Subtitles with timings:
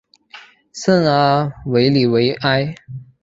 [0.73, 2.73] 圣阿维里维埃。